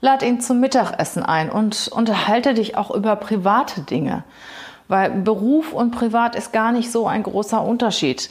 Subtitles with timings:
[0.00, 4.24] Lad ihn zum Mittagessen ein und unterhalte dich auch über private Dinge.
[4.88, 8.30] Weil Beruf und Privat ist gar nicht so ein großer Unterschied.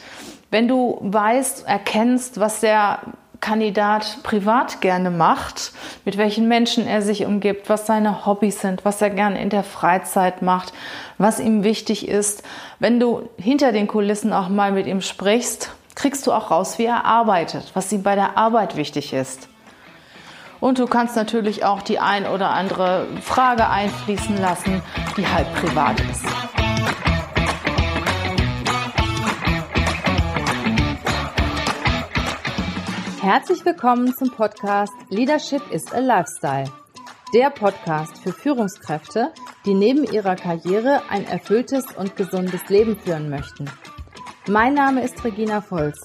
[0.50, 3.00] Wenn du weißt, erkennst, was der
[3.40, 5.72] Kandidat privat gerne macht,
[6.04, 9.62] mit welchen Menschen er sich umgibt, was seine Hobbys sind, was er gerne in der
[9.62, 10.72] Freizeit macht,
[11.18, 12.42] was ihm wichtig ist.
[12.78, 16.86] Wenn du hinter den Kulissen auch mal mit ihm sprichst, kriegst du auch raus, wie
[16.86, 19.48] er arbeitet, was ihm bei der Arbeit wichtig ist.
[20.60, 24.82] Und du kannst natürlich auch die ein oder andere Frage einfließen lassen,
[25.16, 26.24] die halb privat ist.
[33.20, 36.70] Herzlich willkommen zum Podcast Leadership is a Lifestyle.
[37.34, 39.32] Der Podcast für Führungskräfte,
[39.64, 43.68] die neben ihrer Karriere ein erfülltes und gesundes Leben führen möchten.
[44.46, 46.04] Mein Name ist Regina Volz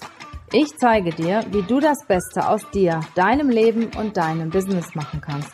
[0.54, 5.22] ich zeige dir, wie du das Beste aus dir, deinem Leben und deinem Business machen
[5.22, 5.54] kannst.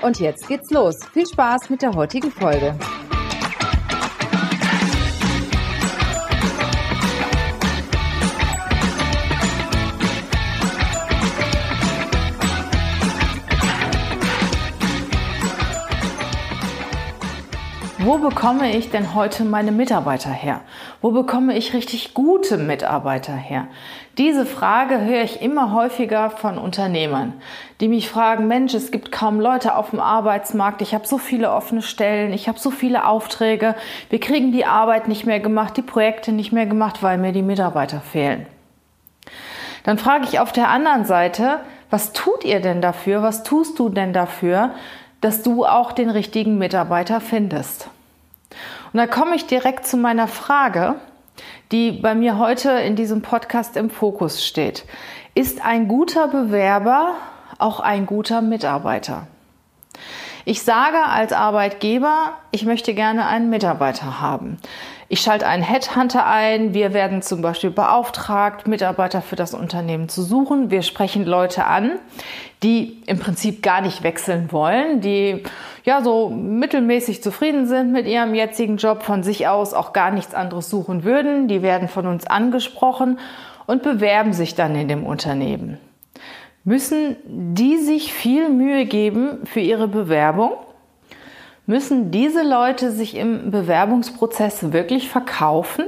[0.00, 0.96] Und jetzt geht's los.
[1.12, 2.74] Viel Spaß mit der heutigen Folge.
[18.12, 20.60] Wo bekomme ich denn heute meine Mitarbeiter her?
[21.00, 23.68] Wo bekomme ich richtig gute Mitarbeiter her?
[24.18, 27.32] Diese Frage höre ich immer häufiger von Unternehmern,
[27.80, 31.52] die mich fragen, Mensch, es gibt kaum Leute auf dem Arbeitsmarkt, ich habe so viele
[31.52, 33.76] offene Stellen, ich habe so viele Aufträge,
[34.10, 37.40] wir kriegen die Arbeit nicht mehr gemacht, die Projekte nicht mehr gemacht, weil mir die
[37.40, 38.44] Mitarbeiter fehlen.
[39.84, 43.88] Dann frage ich auf der anderen Seite, was tut ihr denn dafür, was tust du
[43.88, 44.74] denn dafür,
[45.22, 47.88] dass du auch den richtigen Mitarbeiter findest.
[48.92, 50.96] Und da komme ich direkt zu meiner Frage,
[51.70, 54.84] die bei mir heute in diesem Podcast im Fokus steht.
[55.34, 57.14] Ist ein guter Bewerber
[57.58, 59.26] auch ein guter Mitarbeiter?
[60.44, 64.58] Ich sage als Arbeitgeber, ich möchte gerne einen Mitarbeiter haben.
[65.12, 66.72] Ich schalte einen Headhunter ein.
[66.72, 70.70] Wir werden zum Beispiel beauftragt, Mitarbeiter für das Unternehmen zu suchen.
[70.70, 71.98] Wir sprechen Leute an,
[72.62, 75.42] die im Prinzip gar nicht wechseln wollen, die
[75.84, 80.34] ja so mittelmäßig zufrieden sind mit ihrem jetzigen Job, von sich aus auch gar nichts
[80.34, 81.46] anderes suchen würden.
[81.46, 83.18] Die werden von uns angesprochen
[83.66, 85.76] und bewerben sich dann in dem Unternehmen.
[86.64, 90.52] Müssen die sich viel Mühe geben für ihre Bewerbung?
[91.66, 95.86] Müssen diese Leute sich im Bewerbungsprozess wirklich verkaufen?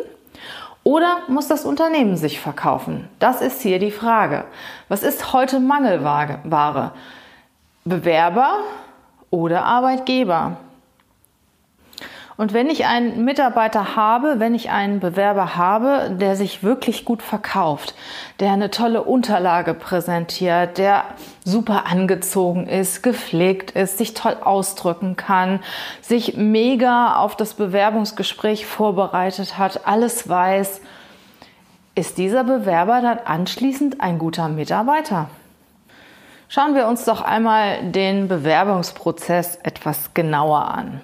[0.84, 3.08] Oder muss das Unternehmen sich verkaufen?
[3.18, 4.44] Das ist hier die Frage.
[4.88, 6.92] Was ist heute Mangelware?
[7.84, 8.58] Bewerber
[9.30, 10.58] oder Arbeitgeber?
[12.36, 17.22] Und wenn ich einen Mitarbeiter habe, wenn ich einen Bewerber habe, der sich wirklich gut
[17.22, 17.94] verkauft,
[18.40, 21.04] der eine tolle Unterlage präsentiert, der
[21.44, 25.60] super angezogen ist, gepflegt ist, sich toll ausdrücken kann,
[26.00, 30.80] sich mega auf das Bewerbungsgespräch vorbereitet hat, alles weiß,
[31.94, 35.28] ist dieser Bewerber dann anschließend ein guter Mitarbeiter?
[36.48, 41.00] Schauen wir uns doch einmal den Bewerbungsprozess etwas genauer an.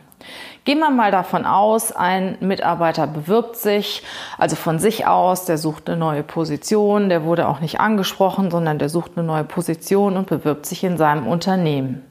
[0.65, 4.03] Gehen wir mal davon aus, ein Mitarbeiter bewirbt sich,
[4.37, 8.78] also von sich aus, der sucht eine neue Position, der wurde auch nicht angesprochen, sondern
[8.78, 12.04] der sucht eine neue Position und bewirbt sich in seinem Unternehmen.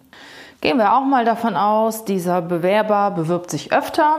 [0.62, 4.18] Gehen wir auch mal davon aus, dieser Bewerber bewirbt sich öfter,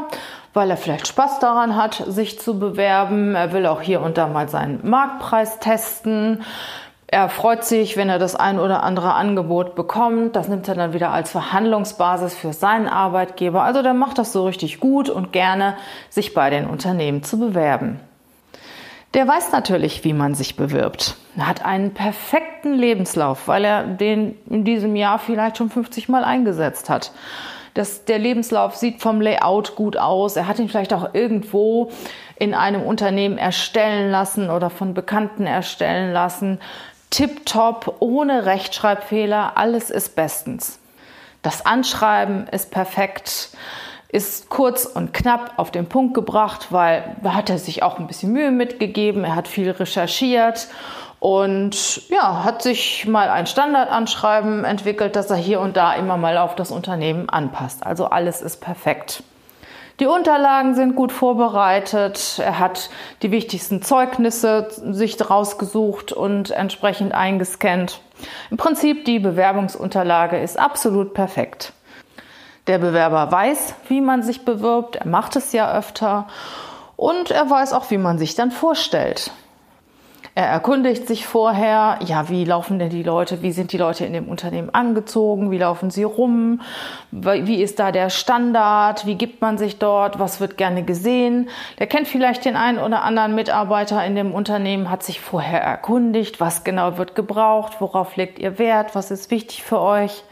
[0.55, 3.35] weil er vielleicht Spaß daran hat, sich zu bewerben.
[3.35, 6.43] Er will auch hier und da mal seinen Marktpreis testen.
[7.13, 10.37] Er freut sich, wenn er das ein oder andere Angebot bekommt.
[10.37, 13.65] Das nimmt er dann wieder als Verhandlungsbasis für seinen Arbeitgeber.
[13.65, 15.77] Also der macht das so richtig gut und gerne,
[16.09, 17.99] sich bei den Unternehmen zu bewerben.
[19.15, 21.17] Der weiß natürlich, wie man sich bewirbt.
[21.37, 26.23] Er hat einen perfekten Lebenslauf, weil er den in diesem Jahr vielleicht schon 50 Mal
[26.23, 27.11] eingesetzt hat.
[27.75, 30.37] Das, der Lebenslauf sieht vom Layout gut aus.
[30.37, 31.91] Er hat ihn vielleicht auch irgendwo
[32.37, 36.61] in einem Unternehmen erstellen lassen oder von Bekannten erstellen lassen
[37.11, 40.79] tipptopp, ohne Rechtschreibfehler, alles ist bestens.
[41.43, 43.51] Das Anschreiben ist perfekt,
[44.09, 48.07] ist kurz und knapp auf den Punkt gebracht, weil da hat er sich auch ein
[48.07, 50.69] bisschen Mühe mitgegeben, er hat viel recherchiert
[51.21, 56.39] und ja, hat sich mal ein Standardanschreiben entwickelt, das er hier und da immer mal
[56.39, 57.87] auf das Unternehmen anpasst.
[57.87, 59.23] Also alles ist perfekt.
[60.01, 62.41] Die Unterlagen sind gut vorbereitet.
[62.43, 62.89] Er hat
[63.21, 68.01] die wichtigsten Zeugnisse sich rausgesucht und entsprechend eingescannt.
[68.51, 71.75] Im Prinzip die Bewerbungsunterlage ist absolut perfekt.
[72.67, 74.97] Der Bewerber weiß, wie man sich bewirbt.
[74.97, 76.29] Er macht es ja öfter.
[76.97, 79.31] Und er weiß auch, wie man sich dann vorstellt.
[80.41, 84.15] Er erkundigt sich vorher, ja, wie laufen denn die Leute, wie sind die Leute in
[84.15, 86.63] dem Unternehmen angezogen, wie laufen sie rum,
[87.11, 91.51] wie ist da der Standard, wie gibt man sich dort, was wird gerne gesehen.
[91.79, 96.41] Der kennt vielleicht den einen oder anderen Mitarbeiter in dem Unternehmen, hat sich vorher erkundigt,
[96.41, 100.25] was genau wird gebraucht, worauf legt ihr Wert, was ist wichtig für euch.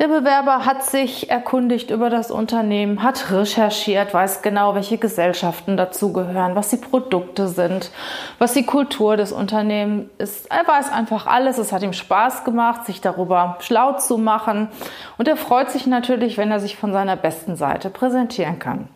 [0.00, 6.56] Der Bewerber hat sich erkundigt über das Unternehmen, hat recherchiert, weiß genau, welche Gesellschaften dazugehören,
[6.56, 7.92] was die Produkte sind,
[8.40, 10.50] was die Kultur des Unternehmens ist.
[10.50, 11.58] Er weiß einfach alles.
[11.58, 14.68] Es hat ihm Spaß gemacht, sich darüber schlau zu machen.
[15.16, 18.88] Und er freut sich natürlich, wenn er sich von seiner besten Seite präsentieren kann.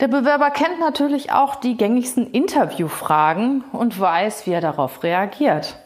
[0.00, 5.76] Der Bewerber kennt natürlich auch die gängigsten Interviewfragen und weiß, wie er darauf reagiert.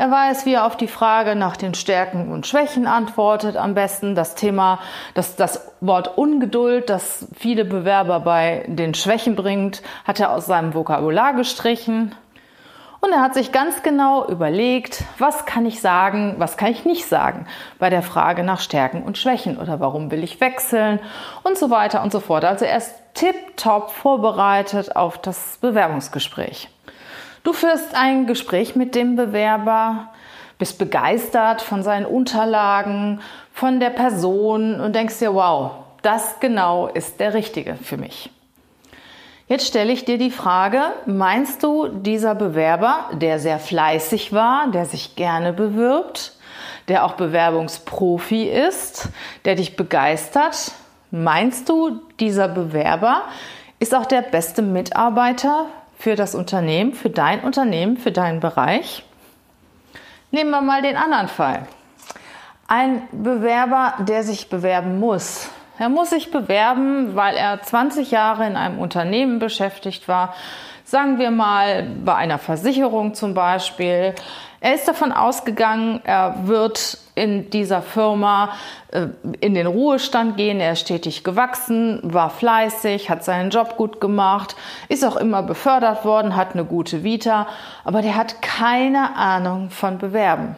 [0.00, 3.58] Er weiß, wie er auf die Frage nach den Stärken und Schwächen antwortet.
[3.58, 4.78] Am besten das Thema,
[5.12, 10.72] das, das Wort Ungeduld, das viele Bewerber bei den Schwächen bringt, hat er aus seinem
[10.72, 12.14] Vokabular gestrichen.
[13.02, 17.04] Und er hat sich ganz genau überlegt, was kann ich sagen, was kann ich nicht
[17.04, 17.46] sagen
[17.78, 20.98] bei der Frage nach Stärken und Schwächen oder warum will ich wechseln
[21.42, 22.46] und so weiter und so fort.
[22.46, 26.70] Also er ist tipptopp vorbereitet auf das Bewerbungsgespräch.
[27.42, 30.10] Du führst ein Gespräch mit dem Bewerber,
[30.58, 33.20] bist begeistert von seinen Unterlagen,
[33.54, 35.72] von der Person und denkst dir, wow,
[36.02, 38.30] das genau ist der Richtige für mich.
[39.48, 44.84] Jetzt stelle ich dir die Frage, meinst du, dieser Bewerber, der sehr fleißig war, der
[44.84, 46.34] sich gerne bewirbt,
[46.88, 49.08] der auch Bewerbungsprofi ist,
[49.44, 50.72] der dich begeistert,
[51.10, 53.22] meinst du, dieser Bewerber
[53.80, 55.66] ist auch der beste Mitarbeiter
[56.00, 59.04] für das Unternehmen, für dein Unternehmen, für deinen Bereich.
[60.30, 61.66] Nehmen wir mal den anderen Fall.
[62.66, 65.50] Ein Bewerber, der sich bewerben muss.
[65.78, 70.34] Er muss sich bewerben, weil er 20 Jahre in einem Unternehmen beschäftigt war.
[70.84, 74.14] Sagen wir mal bei einer Versicherung zum Beispiel.
[74.60, 78.50] Er ist davon ausgegangen, er wird in dieser Firma
[78.92, 79.08] äh,
[79.40, 80.58] in den Ruhestand gehen.
[80.58, 84.56] Er ist stetig gewachsen, war fleißig, hat seinen Job gut gemacht,
[84.88, 87.46] ist auch immer befördert worden, hat eine gute Vita,
[87.84, 90.56] aber der hat keine Ahnung von Bewerben.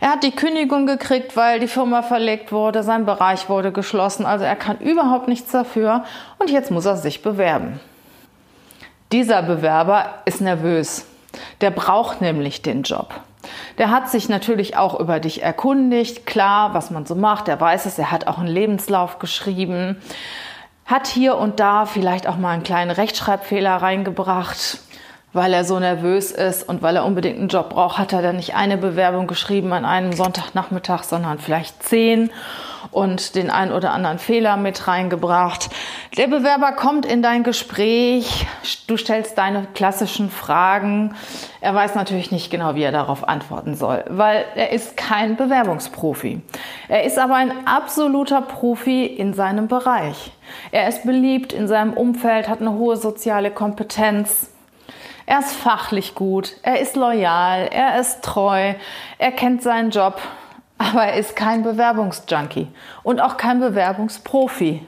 [0.00, 4.44] Er hat die Kündigung gekriegt, weil die Firma verlegt wurde, sein Bereich wurde geschlossen, also
[4.44, 6.04] er kann überhaupt nichts dafür
[6.38, 7.80] und jetzt muss er sich bewerben.
[9.10, 11.06] Dieser Bewerber ist nervös.
[11.60, 13.12] Der braucht nämlich den Job.
[13.78, 17.48] Der hat sich natürlich auch über dich erkundigt, klar, was man so macht.
[17.48, 20.00] Er weiß es, er hat auch einen Lebenslauf geschrieben,
[20.86, 24.78] hat hier und da vielleicht auch mal einen kleinen Rechtschreibfehler reingebracht,
[25.32, 28.36] weil er so nervös ist und weil er unbedingt einen Job braucht, hat er dann
[28.36, 32.30] nicht eine Bewerbung geschrieben an einem Sonntagnachmittag, sondern vielleicht zehn
[32.90, 35.68] und den einen oder anderen Fehler mit reingebracht.
[36.16, 38.46] Der Bewerber kommt in dein Gespräch,
[38.86, 41.14] du stellst deine klassischen Fragen.
[41.60, 46.40] Er weiß natürlich nicht genau, wie er darauf antworten soll, weil er ist kein Bewerbungsprofi.
[46.88, 50.32] Er ist aber ein absoluter Profi in seinem Bereich.
[50.70, 54.50] Er ist beliebt in seinem Umfeld, hat eine hohe soziale Kompetenz.
[55.28, 58.72] Er ist fachlich gut, er ist loyal, er ist treu,
[59.18, 60.18] er kennt seinen Job,
[60.78, 62.68] aber er ist kein Bewerbungsjunkie
[63.02, 64.86] und auch kein Bewerbungsprofi.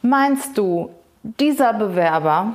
[0.00, 2.54] Meinst du, dieser Bewerber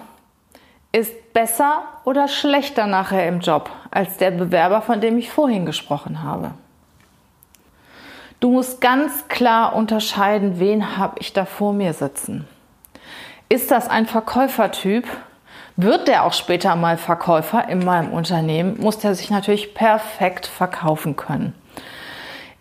[0.92, 6.24] ist besser oder schlechter nachher im Job als der Bewerber, von dem ich vorhin gesprochen
[6.24, 6.50] habe?
[8.40, 12.48] Du musst ganz klar unterscheiden, wen habe ich da vor mir sitzen.
[13.50, 15.06] Ist das ein Verkäufertyp?
[15.78, 18.80] Wird der auch später mal Verkäufer in meinem Unternehmen?
[18.80, 21.54] Muss der sich natürlich perfekt verkaufen können.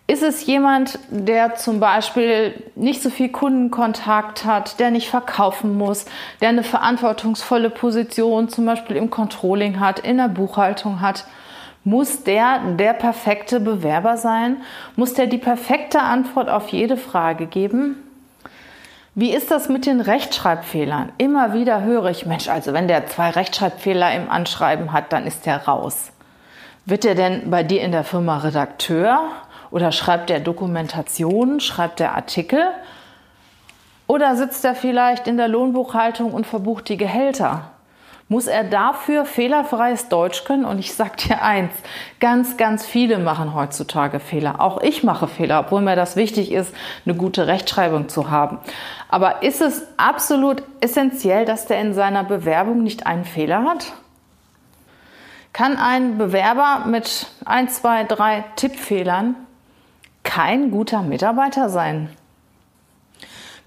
[0.07, 6.05] Ist es jemand, der zum Beispiel nicht so viel Kundenkontakt hat, der nicht verkaufen muss,
[6.41, 11.25] der eine verantwortungsvolle Position zum Beispiel im Controlling hat, in der Buchhaltung hat?
[11.85, 14.57] Muss der der perfekte Bewerber sein?
[14.95, 18.04] Muss der die perfekte Antwort auf jede Frage geben?
[19.17, 21.13] Wie ist das mit den Rechtschreibfehlern?
[21.17, 25.45] Immer wieder höre ich, Mensch, also wenn der zwei Rechtschreibfehler im Anschreiben hat, dann ist
[25.45, 26.11] der raus.
[26.83, 29.21] Wird er denn bei dir in der Firma Redakteur
[29.71, 32.61] oder schreibt er Dokumentation, schreibt er Artikel?
[34.05, 37.71] Oder sitzt er vielleicht in der Lohnbuchhaltung und verbucht die Gehälter?
[38.27, 40.65] Muss er dafür fehlerfreies Deutsch können?
[40.65, 41.71] Und ich sage dir eins,
[42.19, 44.61] ganz, ganz viele machen heutzutage Fehler.
[44.61, 46.73] Auch ich mache Fehler, obwohl mir das wichtig ist,
[47.05, 48.57] eine gute Rechtschreibung zu haben.
[49.09, 53.93] Aber ist es absolut essentiell, dass der in seiner Bewerbung nicht einen Fehler hat?
[55.53, 59.35] Kann ein Bewerber mit ein, zwei, drei Tippfehlern
[60.23, 62.09] kein guter Mitarbeiter sein.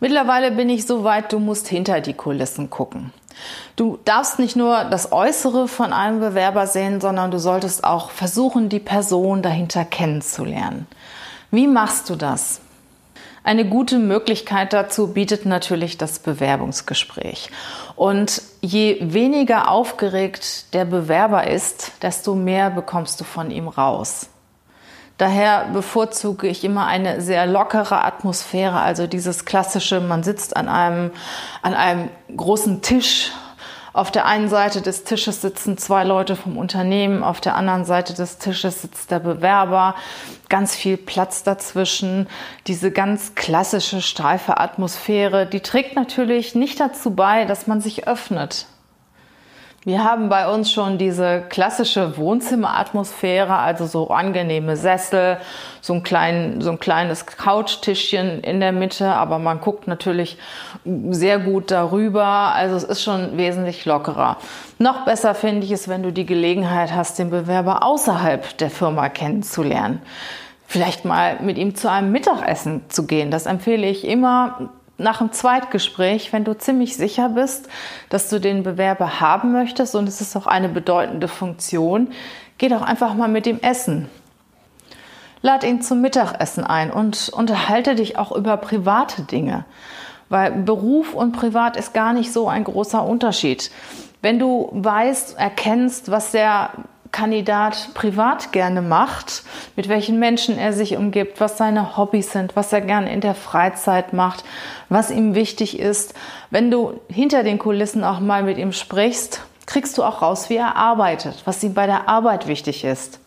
[0.00, 3.12] Mittlerweile bin ich so weit, du musst hinter die Kulissen gucken.
[3.76, 8.68] Du darfst nicht nur das Äußere von einem Bewerber sehen, sondern du solltest auch versuchen,
[8.68, 10.86] die Person dahinter kennenzulernen.
[11.50, 12.60] Wie machst du das?
[13.44, 17.50] Eine gute Möglichkeit dazu bietet natürlich das Bewerbungsgespräch.
[17.96, 24.28] Und je weniger aufgeregt der Bewerber ist, desto mehr bekommst du von ihm raus.
[25.18, 31.10] Daher bevorzuge ich immer eine sehr lockere Atmosphäre, also dieses klassische, man sitzt an einem,
[31.60, 33.32] an einem großen Tisch.
[33.92, 38.14] Auf der einen Seite des Tisches sitzen zwei Leute vom Unternehmen, auf der anderen Seite
[38.14, 39.96] des Tisches sitzt der Bewerber,
[40.48, 42.28] ganz viel Platz dazwischen.
[42.68, 48.66] Diese ganz klassische steife Atmosphäre, die trägt natürlich nicht dazu bei, dass man sich öffnet.
[49.88, 55.38] Wir haben bei uns schon diese klassische Wohnzimmeratmosphäre, also so angenehme Sessel,
[55.80, 60.36] so ein, klein, so ein kleines Couchtischchen in der Mitte, aber man guckt natürlich
[60.84, 62.26] sehr gut darüber.
[62.26, 64.36] Also es ist schon wesentlich lockerer.
[64.78, 69.08] Noch besser finde ich es, wenn du die Gelegenheit hast, den Bewerber außerhalb der Firma
[69.08, 70.02] kennenzulernen
[70.70, 73.30] vielleicht mal mit ihm zu einem Mittagessen zu gehen.
[73.30, 74.68] Das empfehle ich immer
[74.98, 77.68] nach dem Zweitgespräch, wenn du ziemlich sicher bist,
[78.08, 82.08] dass du den Bewerber haben möchtest und es ist auch eine bedeutende Funktion,
[82.58, 84.08] geh doch einfach mal mit ihm essen.
[85.40, 89.64] Lad ihn zum Mittagessen ein und unterhalte dich auch über private Dinge,
[90.28, 93.70] weil Beruf und Privat ist gar nicht so ein großer Unterschied.
[94.20, 96.70] Wenn du weißt, erkennst, was der
[97.12, 99.42] Kandidat privat gerne macht,
[99.76, 103.34] mit welchen Menschen er sich umgibt, was seine Hobbys sind, was er gerne in der
[103.34, 104.44] Freizeit macht,
[104.88, 106.14] was ihm wichtig ist.
[106.50, 110.56] Wenn du hinter den Kulissen auch mal mit ihm sprichst, kriegst du auch raus, wie
[110.56, 113.20] er arbeitet, was ihm bei der Arbeit wichtig ist.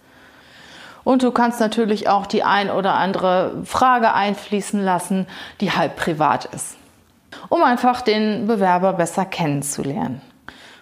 [1.03, 5.27] Und du kannst natürlich auch die ein oder andere Frage einfließen lassen,
[5.59, 6.77] die halb privat ist,
[7.49, 10.21] um einfach den Bewerber besser kennenzulernen.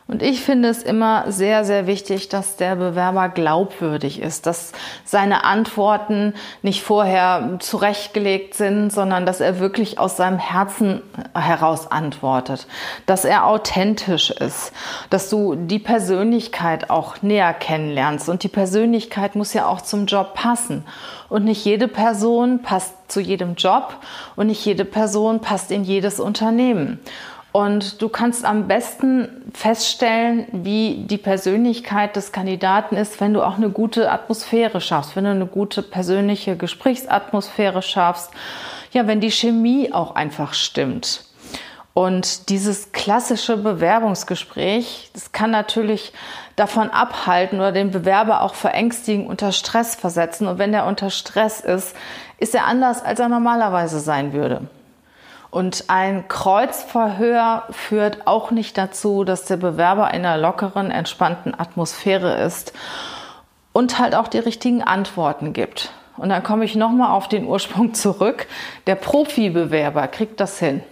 [0.10, 4.72] Und ich finde es immer sehr, sehr wichtig, dass der Bewerber glaubwürdig ist, dass
[5.06, 11.04] seine Antworten nicht vorher zurechtgelegt sind, sondern dass er wirklich aus seinem Herzen
[11.36, 12.66] heraus antwortet,
[13.06, 14.74] dass er authentisch ist,
[15.12, 18.30] dass du die Persönlichkeit auch näher kennenlernst.
[18.30, 20.86] Und die Persönlichkeit muss ja auch zum Job passen.
[21.30, 23.96] Und nicht jede Person passt zu jedem Job
[24.36, 27.00] und nicht jede Person passt in jedes Unternehmen.
[27.52, 33.58] Und du kannst am besten feststellen, wie die Persönlichkeit des Kandidaten ist, wenn du auch
[33.58, 38.30] eine gute Atmosphäre schaffst, wenn du eine gute persönliche Gesprächsatmosphäre schaffst.
[38.92, 41.26] Ja, wenn die Chemie auch einfach stimmt.
[41.96, 46.14] Und dieses klassische Bewerbungsgespräch, das kann natürlich
[46.56, 50.48] davon abhalten oder den Bewerber auch verängstigen, unter Stress versetzen.
[50.48, 51.96] Und wenn er unter Stress ist,
[52.38, 54.68] ist er anders, als er normalerweise sein würde.
[55.52, 62.44] Und ein Kreuzverhör führt auch nicht dazu, dass der Bewerber in einer lockeren, entspannten Atmosphäre
[62.44, 62.74] ist
[63.74, 65.92] und halt auch die richtigen Antworten gibt.
[66.18, 68.48] Und dann komme ich nochmal auf den Ursprung zurück.
[68.86, 70.84] Der Profibewerber kriegt das hin.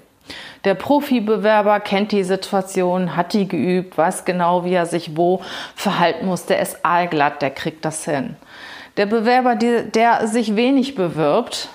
[0.64, 5.42] Der Profibewerber kennt die Situation, hat die geübt, weiß genau, wie er sich wo
[5.76, 6.46] verhalten muss.
[6.46, 8.36] Der ist aalglatt, der kriegt das hin.
[8.98, 11.70] Der Bewerber, der sich wenig bewirbt,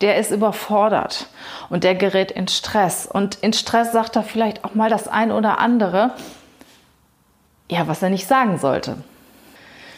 [0.00, 1.26] der ist überfordert
[1.70, 3.06] und der gerät in Stress.
[3.06, 6.12] Und in Stress sagt er vielleicht auch mal das ein oder andere,
[7.70, 8.96] ja, was er nicht sagen sollte.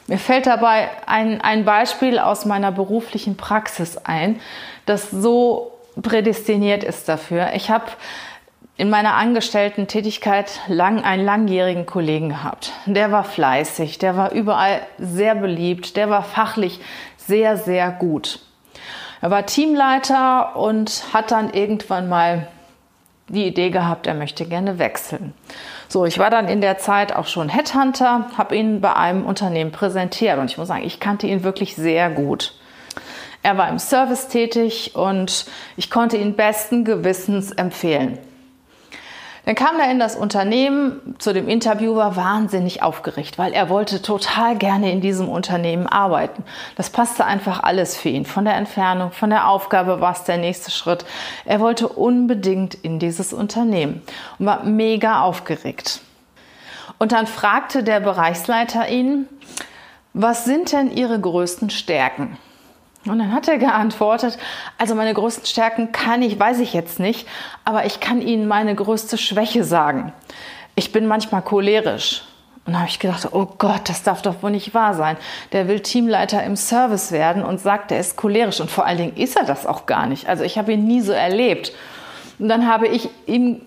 [0.07, 4.41] Mir fällt dabei ein, ein Beispiel aus meiner beruflichen Praxis ein,
[4.87, 7.53] das so prädestiniert ist dafür.
[7.55, 7.85] Ich habe
[8.77, 12.73] in meiner angestellten Tätigkeit lang einen langjährigen Kollegen gehabt.
[12.87, 16.81] Der war fleißig, der war überall sehr beliebt, der war fachlich
[17.19, 18.41] sehr, sehr gut.
[19.21, 22.49] Er war Teamleiter und hat dann irgendwann mal
[23.29, 25.35] die Idee gehabt, er möchte gerne wechseln.
[25.89, 29.73] So, ich war dann in der Zeit auch schon Headhunter, habe ihn bei einem Unternehmen
[29.73, 32.55] präsentiert und ich muss sagen, ich kannte ihn wirklich sehr gut.
[33.43, 35.47] Er war im Service tätig und
[35.77, 38.19] ich konnte ihn besten Gewissens empfehlen.
[39.45, 44.03] Dann kam er in das Unternehmen zu dem Interview, war wahnsinnig aufgeregt, weil er wollte
[44.03, 46.45] total gerne in diesem Unternehmen arbeiten.
[46.77, 48.27] Das passte einfach alles für ihn.
[48.27, 51.05] Von der Entfernung, von der Aufgabe war es der nächste Schritt.
[51.45, 54.03] Er wollte unbedingt in dieses Unternehmen
[54.39, 56.01] und war mega aufgeregt.
[56.99, 59.27] Und dann fragte der Bereichsleiter ihn,
[60.13, 62.37] was sind denn Ihre größten Stärken?
[63.07, 64.37] Und dann hat er geantwortet,
[64.77, 67.27] also meine größten Stärken kann ich, weiß ich jetzt nicht,
[67.65, 70.13] aber ich kann Ihnen meine größte Schwäche sagen.
[70.75, 72.23] Ich bin manchmal cholerisch.
[72.67, 75.17] Und da habe ich gedacht, oh Gott, das darf doch wohl nicht wahr sein.
[75.53, 78.61] Der will Teamleiter im Service werden und sagt, er ist cholerisch.
[78.61, 80.29] Und vor allen Dingen ist er das auch gar nicht.
[80.29, 81.73] Also ich habe ihn nie so erlebt.
[82.39, 83.63] Und dann habe ich ihm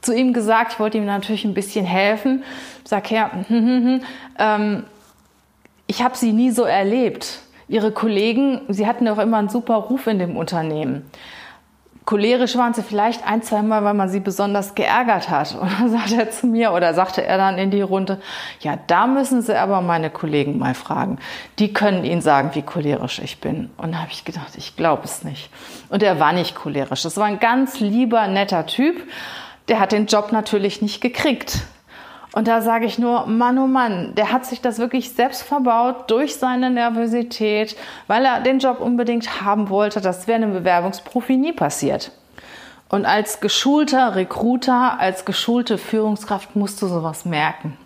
[0.00, 2.42] zu ihm gesagt, ich wollte ihm natürlich ein bisschen helfen.
[2.84, 4.02] Sag her, hm, hm, hm,
[4.38, 4.84] ähm,
[5.86, 7.38] ich habe sie nie so erlebt.
[7.68, 11.10] Ihre Kollegen, sie hatten auch immer einen super Ruf in dem Unternehmen.
[12.04, 15.54] Cholerisch waren sie vielleicht ein, zwei Mal, weil man sie besonders geärgert hat.
[15.60, 18.20] Und dann sagte er zu mir oder sagte er dann in die Runde,
[18.60, 21.18] ja, da müssen Sie aber meine Kollegen mal fragen.
[21.58, 23.70] Die können Ihnen sagen, wie cholerisch ich bin.
[23.76, 25.50] Und da habe ich gedacht, ich glaube es nicht.
[25.90, 27.02] Und er war nicht cholerisch.
[27.02, 28.96] Das war ein ganz lieber, netter Typ.
[29.68, 31.62] Der hat den Job natürlich nicht gekriegt.
[32.34, 36.10] Und da sage ich nur, Mann, oh Mann, der hat sich das wirklich selbst verbaut
[36.10, 40.00] durch seine Nervosität, weil er den Job unbedingt haben wollte.
[40.00, 42.10] Das wäre einem Bewerbungsprofi nie passiert.
[42.88, 47.76] Und als geschulter Recruiter, als geschulte Führungskraft musst du sowas merken.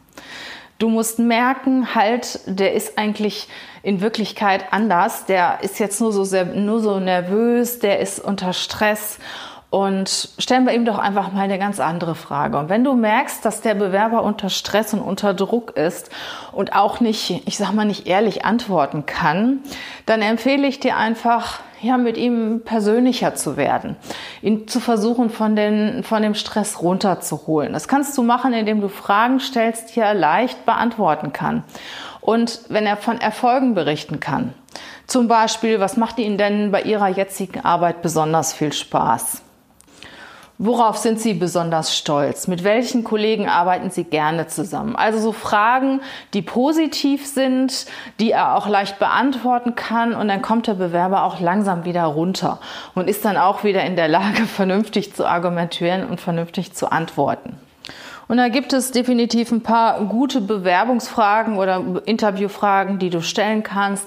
[0.79, 3.49] Du musst merken, halt, der ist eigentlich
[3.83, 5.25] in Wirklichkeit anders.
[5.25, 9.19] Der ist jetzt nur so, sehr, nur so nervös, der ist unter Stress
[9.71, 12.57] und stellen wir ihm doch einfach mal eine ganz andere Frage.
[12.57, 16.11] Und wenn du merkst, dass der Bewerber unter Stress und unter Druck ist
[16.53, 19.61] und auch nicht, ich sag mal, nicht ehrlich antworten kann,
[20.07, 23.97] dann empfehle ich dir einfach, ja, mit ihm persönlicher zu werden,
[24.41, 27.73] ihn zu versuchen, von, den, von dem Stress runterzuholen.
[27.73, 31.65] Das kannst du machen, indem du Fragen stellst, die er leicht beantworten kann.
[32.21, 34.55] Und wenn er von Erfolgen berichten kann.
[35.07, 39.43] Zum Beispiel, was macht Ihnen denn bei Ihrer jetzigen Arbeit besonders viel Spaß?
[40.59, 42.49] Worauf sind Sie besonders stolz?
[42.49, 44.97] Mit welchen Kollegen arbeiten Sie gerne zusammen?
[44.97, 46.01] Also so Fragen,
[46.33, 47.85] die positiv sind,
[48.21, 52.59] die er auch leicht beantworten kann und dann kommt der Bewerber auch langsam wieder runter
[52.95, 57.59] und ist dann auch wieder in der Lage, vernünftig zu argumentieren und vernünftig zu antworten.
[58.27, 64.07] Und da gibt es definitiv ein paar gute Bewerbungsfragen oder Interviewfragen, die du stellen kannst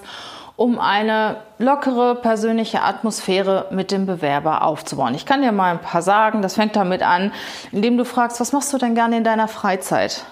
[0.60, 5.16] um eine lockere persönliche Atmosphäre mit dem Bewerber aufzubauen.
[5.16, 6.42] Ich kann dir mal ein paar sagen.
[6.42, 7.32] Das fängt damit an,
[7.72, 10.26] indem du fragst, was machst du denn gerne in deiner Freizeit?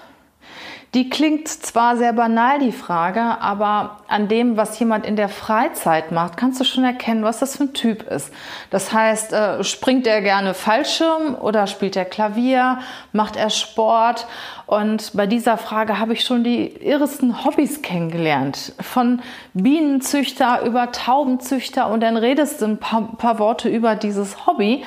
[0.94, 6.12] Die klingt zwar sehr banal, die Frage, aber an dem, was jemand in der Freizeit
[6.12, 8.32] macht, kannst du schon erkennen, was das für ein Typ ist.
[8.70, 12.78] Das heißt, äh, springt er gerne Fallschirm oder spielt er Klavier,
[13.12, 14.26] macht er Sport?
[14.64, 18.72] Und bei dieser Frage habe ich schon die irresten Hobbys kennengelernt.
[18.80, 19.20] Von
[19.52, 24.84] Bienenzüchter über Taubenzüchter und dann redest du ein paar, paar Worte über dieses Hobby.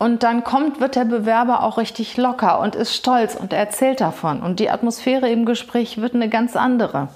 [0.00, 4.40] Und dann kommt, wird der Bewerber auch richtig locker und ist stolz und erzählt davon.
[4.40, 7.08] Und die Atmosphäre im Gespräch wird eine ganz andere.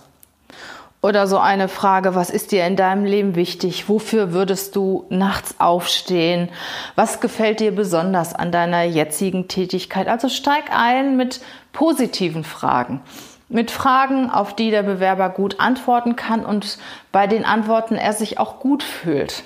[1.01, 3.89] Oder so eine Frage, was ist dir in deinem Leben wichtig?
[3.89, 6.51] Wofür würdest du nachts aufstehen?
[6.95, 10.07] Was gefällt dir besonders an deiner jetzigen Tätigkeit?
[10.07, 11.41] Also steig ein mit
[11.73, 13.01] positiven Fragen.
[13.49, 16.77] Mit Fragen, auf die der Bewerber gut antworten kann und
[17.13, 19.45] bei den Antworten er sich auch gut fühlt.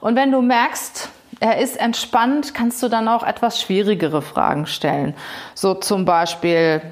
[0.00, 5.14] Und wenn du merkst, er ist entspannt, kannst du dann auch etwas schwierigere Fragen stellen.
[5.54, 6.82] So zum Beispiel,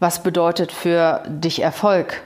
[0.00, 2.22] was bedeutet für dich Erfolg?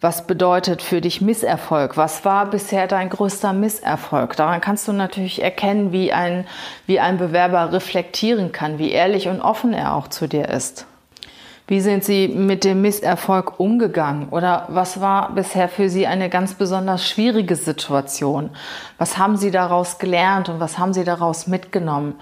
[0.00, 1.96] Was bedeutet für dich Misserfolg?
[1.96, 4.36] Was war bisher dein größter Misserfolg?
[4.36, 6.46] Daran kannst du natürlich erkennen, wie ein,
[6.86, 10.86] wie ein Bewerber reflektieren kann, wie ehrlich und offen er auch zu dir ist.
[11.68, 14.28] Wie sind Sie mit dem Misserfolg umgegangen?
[14.28, 18.50] Oder was war bisher für Sie eine ganz besonders schwierige Situation?
[18.98, 22.14] Was haben Sie daraus gelernt und was haben Sie daraus mitgenommen?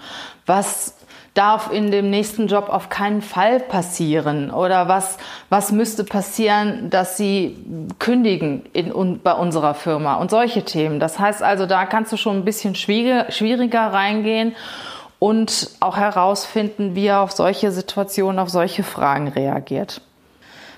[0.47, 0.95] Was
[1.35, 4.49] darf in dem nächsten Job auf keinen Fall passieren?
[4.49, 7.55] Oder was, was müsste passieren, dass Sie
[7.99, 10.15] kündigen in, bei unserer Firma?
[10.15, 10.99] Und solche Themen.
[10.99, 14.55] Das heißt also, da kannst du schon ein bisschen schwieriger reingehen
[15.19, 20.01] und auch herausfinden, wie er auf solche Situationen, auf solche Fragen reagiert.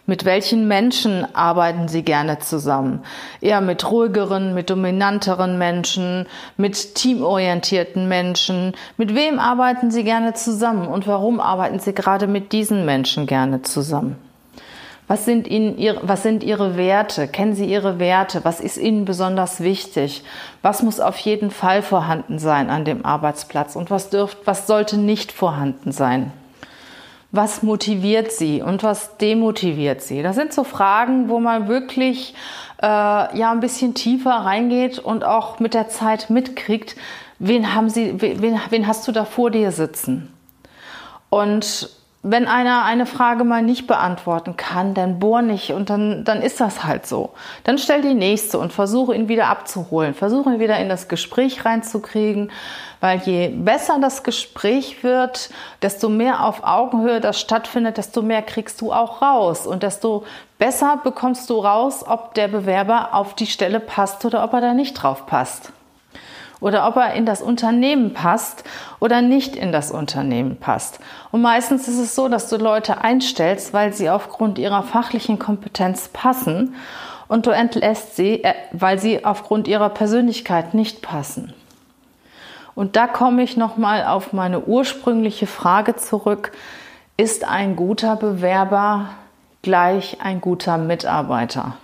[0.10, 3.04] Mit welchen Menschen arbeiten Sie gerne zusammen?
[3.42, 8.74] Eher mit ruhigeren, mit dominanteren Menschen, mit teamorientierten Menschen.
[8.96, 13.64] Mit wem arbeiten Sie gerne zusammen und warum arbeiten Sie gerade mit diesen Menschen gerne
[13.64, 14.16] zusammen?
[15.08, 17.30] Was sind, Ihnen ihre, was sind Ihre Werte?
[17.30, 18.44] Kennen Sie Ihre Werte?
[18.44, 20.24] Was ist Ihnen besonders wichtig?
[20.62, 23.78] Was muss auf jeden Fall vorhanden sein an dem Arbeitsplatz?
[23.78, 26.34] Und was, dürft, was sollte nicht vorhanden sein?
[27.32, 30.22] Was motiviert Sie und was demotiviert Sie?
[30.22, 32.34] Das sind so Fragen, wo man wirklich
[32.82, 36.98] äh, ja ein bisschen tiefer reingeht und auch mit der Zeit mitkriegt,
[37.40, 40.34] wen haben Sie, wen, wen hast du da vor dir sitzen?
[41.30, 41.90] Und
[42.24, 46.60] wenn einer eine Frage mal nicht beantworten kann, dann bohr nicht und dann, dann ist
[46.60, 47.32] das halt so.
[47.64, 51.64] Dann stell die nächste und versuche ihn wieder abzuholen, versuche ihn wieder in das Gespräch
[51.64, 52.52] reinzukriegen,
[53.00, 55.52] weil je besser das Gespräch wird,
[55.82, 60.26] desto mehr auf Augenhöhe das stattfindet, desto mehr kriegst du auch raus und desto
[60.58, 64.74] besser bekommst du raus, ob der Bewerber auf die Stelle passt oder ob er da
[64.74, 65.72] nicht drauf passt.
[66.60, 68.64] Oder ob er in das Unternehmen passt
[69.00, 71.00] oder nicht in das Unternehmen passt.
[71.32, 76.10] Und meistens ist es so, dass du Leute einstellst, weil sie aufgrund ihrer fachlichen Kompetenz
[76.10, 76.76] passen
[77.28, 81.54] und du entlässt sie, äh, weil sie aufgrund ihrer Persönlichkeit nicht passen.
[82.74, 86.52] Und da komme ich nochmal auf meine ursprüngliche Frage zurück.
[87.18, 89.10] Ist ein guter Bewerber
[89.64, 91.76] gleich ein guter Mitarbeiter?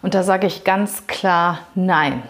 [0.00, 2.22] Und da sage ich ganz klar Nein.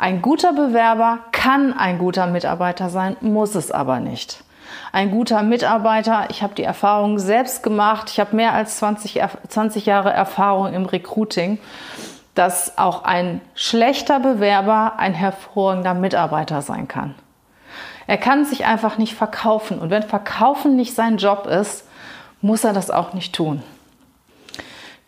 [0.00, 4.42] Ein guter Bewerber kann ein guter Mitarbeiter sein, muss es aber nicht.
[4.92, 9.84] Ein guter Mitarbeiter, ich habe die Erfahrung selbst gemacht, ich habe mehr als 20, 20
[9.84, 11.58] Jahre Erfahrung im Recruiting,
[12.34, 17.14] dass auch ein schlechter Bewerber ein hervorragender Mitarbeiter sein kann.
[18.06, 21.86] Er kann sich einfach nicht verkaufen und wenn Verkaufen nicht sein Job ist,
[22.40, 23.62] muss er das auch nicht tun.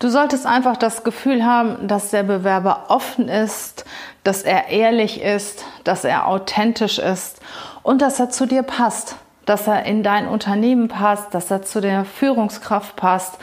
[0.02, 3.84] Du solltest einfach das Gefühl haben, dass der Bewerber offen ist,
[4.24, 7.40] dass er ehrlich ist, dass er authentisch ist
[7.84, 9.14] und dass er zu dir passt,
[9.46, 13.38] dass er in dein Unternehmen passt, dass er zu der Führungskraft passt,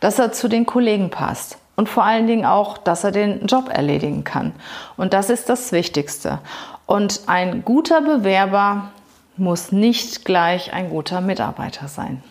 [0.00, 3.70] dass er zu den Kollegen passt und vor allen Dingen auch, dass er den Job
[3.72, 4.52] erledigen kann.
[4.98, 6.40] Und das ist das Wichtigste.
[6.84, 8.90] Und ein guter Bewerber
[9.38, 12.22] muss nicht gleich ein guter Mitarbeiter sein.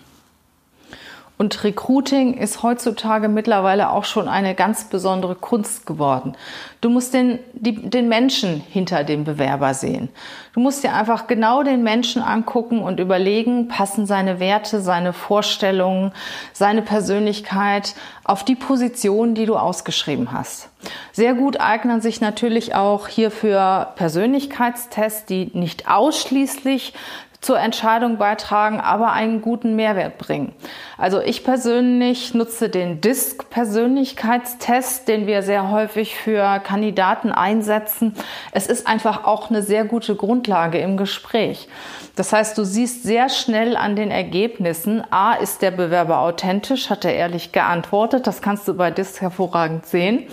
[1.42, 6.38] Und Recruiting ist heutzutage mittlerweile auch schon eine ganz besondere Kunst geworden.
[6.82, 10.10] Du musst den, die, den Menschen hinter dem Bewerber sehen.
[10.54, 16.12] Du musst dir einfach genau den Menschen angucken und überlegen, passen seine Werte, seine Vorstellungen,
[16.54, 20.70] seine Persönlichkeit auf die Position, die du ausgeschrieben hast.
[21.12, 26.94] Sehr gut eignen sich natürlich auch hierfür Persönlichkeitstests, die nicht ausschließlich
[27.42, 30.54] zur Entscheidung beitragen, aber einen guten Mehrwert bringen.
[30.98, 38.14] Also ich persönlich nutze den DISC-Persönlichkeitstest, den wir sehr häufig für Kandidaten einsetzen.
[38.52, 41.68] Es ist einfach auch eine sehr gute Grundlage im Gespräch.
[42.16, 47.06] Das heißt, du siehst sehr schnell an den Ergebnissen, a, ist der Bewerber authentisch, hat
[47.06, 50.28] er ehrlich geantwortet, das kannst du bei DISC hervorragend sehen,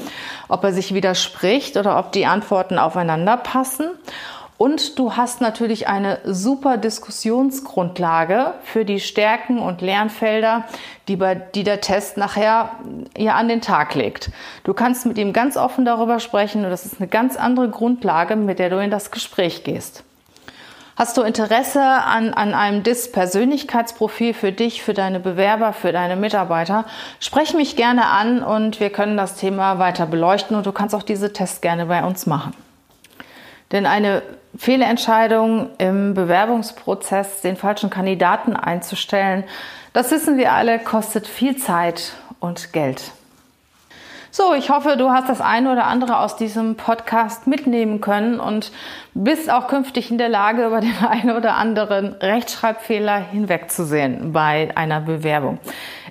[0.49, 3.92] ob er sich widerspricht oder ob die Antworten aufeinander passen.
[4.59, 10.64] Und du hast natürlich eine super Diskussionsgrundlage für die Stärken und Lernfelder,
[11.07, 12.73] die, bei, die der Test nachher
[13.16, 14.31] ja an den Tag legt.
[14.64, 18.35] Du kannst mit ihm ganz offen darüber sprechen und das ist eine ganz andere Grundlage,
[18.35, 20.03] mit der du in das Gespräch gehst.
[20.97, 26.85] Hast du Interesse an, an einem DIS-Persönlichkeitsprofil für dich, für deine Bewerber, für deine Mitarbeiter?
[27.21, 31.05] Sprech mich gerne an und wir können das Thema weiter beleuchten und du kannst auch
[31.05, 32.53] diese Tests gerne bei uns machen.
[33.71, 34.23] Denn eine
[34.59, 39.44] Fehlentscheidung im Bewerbungsprozess, den falschen Kandidaten einzustellen,
[39.92, 43.12] das wissen wir alle, kostet viel Zeit und Geld.
[44.31, 48.73] So, ich hoffe, du hast das eine oder andere aus diesem Podcast mitnehmen können und
[49.14, 55.01] bist auch künftig in der Lage, über den einen oder anderen Rechtschreibfehler hinwegzusehen bei einer
[55.01, 55.59] Bewerbung.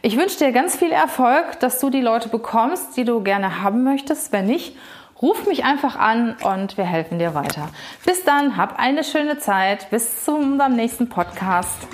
[0.02, 3.84] Ich wünsche dir ganz viel Erfolg, dass du die Leute bekommst, die du gerne haben
[3.84, 4.32] möchtest.
[4.32, 4.76] Wenn nicht,
[5.22, 7.70] Ruf mich einfach an und wir helfen dir weiter.
[8.06, 9.90] Bis dann, hab eine schöne Zeit.
[9.90, 11.88] Bis zum nächsten Podcast.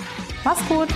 [0.44, 0.88] Mach's gut.